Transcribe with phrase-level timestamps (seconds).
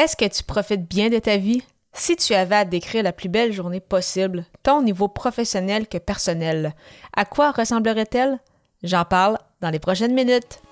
[0.00, 1.62] Est-ce que tu profites bien de ta vie?
[1.92, 5.98] Si tu avais à décrire la plus belle journée possible, tant au niveau professionnel que
[5.98, 6.72] personnel,
[7.14, 8.38] à quoi ressemblerait-elle?
[8.82, 10.62] J'en parle dans les prochaines minutes.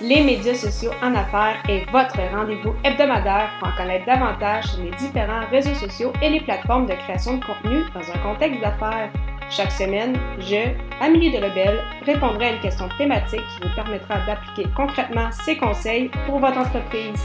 [0.00, 4.90] Les médias sociaux en affaires est votre rendez-vous hebdomadaire pour en connaître davantage sur les
[4.96, 9.12] différents réseaux sociaux et les plateformes de création de contenu dans un contexte d'affaires.
[9.48, 15.30] Chaque semaine, je, Amélie Delebel, répondrai à une question thématique qui vous permettra d'appliquer concrètement
[15.44, 17.22] ces conseils pour votre entreprise.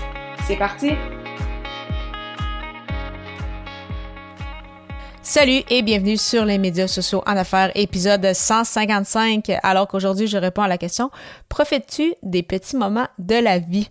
[0.47, 0.91] C'est parti!
[5.21, 9.51] Salut et bienvenue sur les médias sociaux en affaires, épisode 155.
[9.61, 11.11] Alors qu'aujourd'hui, je réponds à la question
[11.49, 13.89] Profites-tu des petits moments de la vie?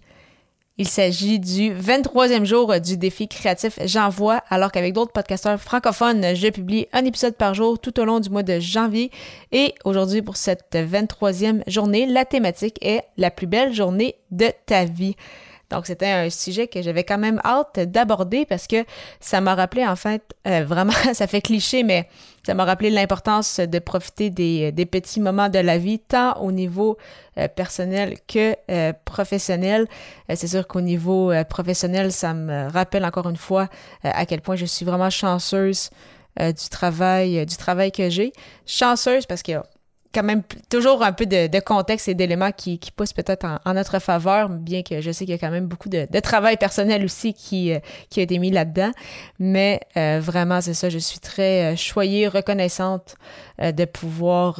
[0.78, 6.48] Il s'agit du 23e jour du défi créatif J'envoie, alors qu'avec d'autres podcasteurs francophones, je
[6.48, 9.10] publie un épisode par jour tout au long du mois de janvier.
[9.52, 14.86] Et aujourd'hui, pour cette 23e journée, la thématique est la plus belle journée de ta
[14.86, 15.16] vie.
[15.70, 18.84] Donc, c'était un sujet que j'avais quand même hâte d'aborder parce que
[19.18, 22.08] ça m'a rappelé, en fait, euh, vraiment, ça fait cliché, mais
[22.44, 26.96] ça m'a rappelé l'importance de profiter des, petits moments de la vie, tant au niveau
[27.38, 29.88] euh, personnel que euh, professionnel.
[30.32, 33.68] C'est sûr qu'au niveau professionnel, ça me rappelle encore une fois
[34.04, 35.90] à quel point je suis vraiment chanceuse
[36.38, 38.32] du travail, du travail que j'ai.
[38.66, 39.52] Chanceuse parce que
[40.16, 44.48] quand même toujours un peu de, contexte et d'éléments qui, poussent peut-être en, notre faveur,
[44.48, 47.72] bien que je sais qu'il y a quand même beaucoup de, travail personnel aussi qui,
[47.72, 47.78] euh,
[48.08, 48.90] qui a été mis là-dedans.
[49.38, 53.16] Mais euh, vraiment, c'est ça, je suis très euh, choyée, reconnaissante
[53.60, 54.56] de pouvoir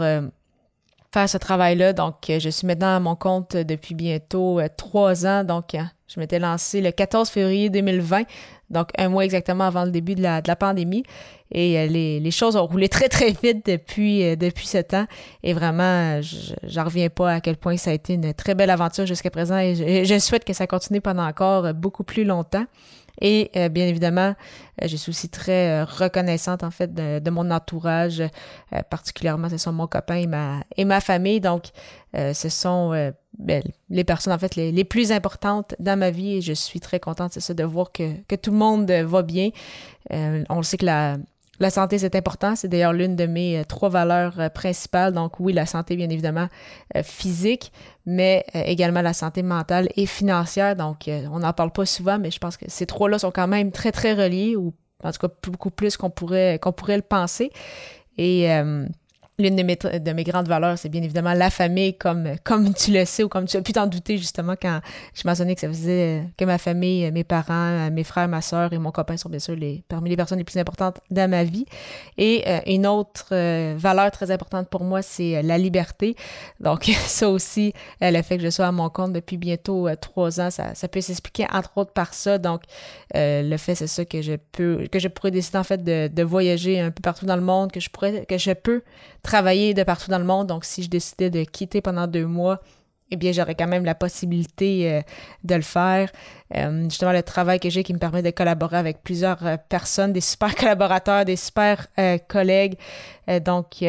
[1.13, 1.93] faire ce travail-là.
[1.93, 5.45] Donc, je suis maintenant à mon compte depuis bientôt trois ans.
[5.45, 5.77] Donc,
[6.09, 8.23] je m'étais lancé le 14 février 2020,
[8.71, 11.05] donc un mois exactement avant le début de la, de la pandémie.
[11.53, 15.07] Et euh, les, les, choses ont roulé très, très vite depuis, euh, depuis ce temps.
[15.43, 16.21] Et vraiment,
[16.65, 19.59] j'en reviens pas à quel point ça a été une très belle aventure jusqu'à présent.
[19.59, 22.67] Et je, souhaite que ça continue pendant encore beaucoup plus longtemps.
[23.21, 24.35] Et euh, bien évidemment,
[24.83, 28.23] je suis aussi très reconnaissante en fait de, mon entourage,
[28.91, 31.41] particulièrement ce sont mon copain et ma, et ma famille.
[31.41, 31.69] Donc,
[32.15, 36.53] ce sont ben, les personnes en fait les, plus importantes dans ma vie et je
[36.53, 39.49] suis très contente, ça, de voir que, que tout le monde va bien.
[40.11, 41.17] on sait que la,
[41.59, 42.57] la santé, c'est important.
[42.57, 45.13] C'est d'ailleurs l'une de mes euh, trois valeurs euh, principales.
[45.13, 46.49] Donc oui, la santé, bien évidemment,
[46.97, 47.73] euh, physique,
[48.05, 50.77] mais également la santé mentale et financière.
[50.77, 53.73] Donc on n'en parle pas souvent, mais je pense que ces trois-là sont quand même
[53.73, 57.51] très, très reliés, ou en tout cas beaucoup plus qu'on pourrait, qu'on pourrait le penser.
[58.17, 58.49] Et
[59.39, 62.93] L'une de mes, de mes grandes valeurs, c'est bien évidemment la famille, comme, comme tu
[62.93, 64.81] le sais ou comme tu as pu t'en douter justement quand
[65.15, 68.79] je mentionnais que ça faisait que ma famille, mes parents, mes frères, ma soeur et
[68.79, 71.67] mon copain sont bien sûr les, parmi les personnes les plus importantes dans ma vie.
[72.19, 76.17] Et euh, une autre euh, valeur très importante pour moi, c'est euh, la liberté.
[76.61, 80.51] Donc ça aussi, le fait que je sois à mon compte depuis bientôt trois ans,
[80.51, 82.39] ça, ça peut s'expliquer entre autres par ça.
[82.39, 82.63] Donc
[83.15, 86.23] le fait, c'est ça que je peux, que je pourrais décider en fait de, de
[86.23, 88.83] voyager un peu partout dans le monde, que je pourrais, que je peux
[89.27, 90.47] travailler de partout dans le monde.
[90.47, 92.61] Donc, si je décidais de quitter pendant deux mois,
[93.11, 95.01] eh bien, j'aurais quand même la possibilité euh,
[95.45, 96.11] de le faire.
[96.57, 100.13] Euh, justement, le travail que j'ai qui me permet de collaborer avec plusieurs euh, personnes,
[100.13, 101.89] des super collaborateurs, des super
[102.29, 102.79] collègues.
[103.45, 103.85] donc,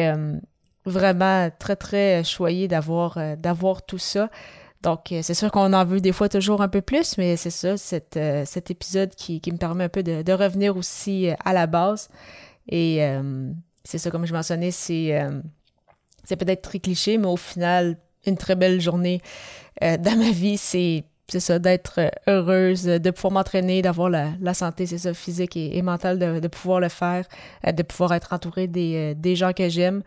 [0.84, 4.30] vraiment très, très choyé d'avoir, d'avoir tout ça.
[4.82, 7.76] Donc, c'est sûr qu'on en veut des fois toujours un peu plus, mais c'est ça,
[7.76, 12.08] cet, épisode qui, qui, me permet un peu de, de revenir aussi à la base.
[12.68, 13.00] Et
[13.88, 15.40] c'est ça, comme je mentionnais, c'est euh,
[16.22, 19.22] c'est peut-être très cliché, mais au final, une très belle journée
[19.82, 24.52] euh, dans ma vie, c'est c'est ça, d'être heureuse, de pouvoir m'entraîner, d'avoir la, la,
[24.52, 27.26] santé, c'est ça, physique et, mentale, de, pouvoir le faire,
[27.66, 30.02] euh, de pouvoir être entourée des, des gens que j'aime.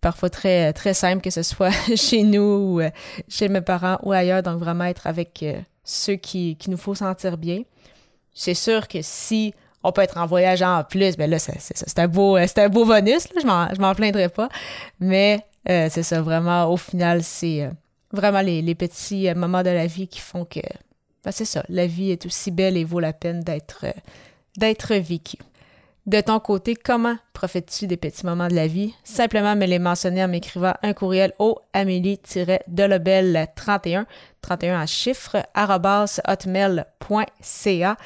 [0.00, 2.80] Parfois très, très simple, que ce soit chez nous ou
[3.28, 4.44] chez mes parents ou ailleurs.
[4.44, 5.44] Donc vraiment être avec
[5.84, 7.62] ceux qui, qui nous faut sentir bien.
[8.34, 12.08] C'est sûr que si on peut être en voyage en plus, ben là, c'est un
[12.08, 14.48] beau, c'est un beau bonus, là, je m'en plaindrai pas.
[15.00, 17.70] Mais euh, c'est ça, vraiment, au final, c'est euh,
[18.12, 20.60] vraiment les, petits euh, moments de la vie qui font que,
[21.24, 23.86] ben c'est ça, la vie est aussi belle et vaut la peine d'être
[24.56, 25.36] d'être vécue.
[26.06, 28.94] De ton côté, comment profites-tu des petits moments de la vie?
[29.04, 34.06] Simplement me les mentionner en m'écrivant un courriel au amélie-delobel31,
[34.40, 35.36] 31 à chiffre,
[36.26, 37.96] hotmail.ca.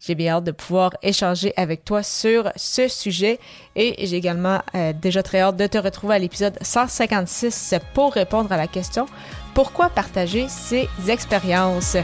[0.00, 3.40] J'ai bien hâte de pouvoir échanger avec toi sur ce sujet
[3.74, 8.52] et j'ai également euh, déjà très hâte de te retrouver à l'épisode 156 pour répondre
[8.52, 9.06] à la question
[9.54, 11.96] pourquoi partager ces expériences?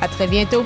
[0.00, 0.64] À très bientôt.